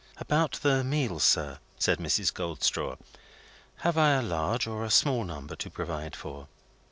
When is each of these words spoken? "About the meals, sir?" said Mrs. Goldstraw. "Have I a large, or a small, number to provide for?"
"About 0.17 0.53
the 0.63 0.83
meals, 0.83 1.23
sir?" 1.23 1.59
said 1.77 1.99
Mrs. 1.99 2.33
Goldstraw. 2.33 2.95
"Have 3.85 3.99
I 3.99 4.13
a 4.13 4.23
large, 4.23 4.65
or 4.65 4.83
a 4.83 4.89
small, 4.89 5.23
number 5.23 5.55
to 5.55 5.69
provide 5.69 6.15
for?" 6.15 6.47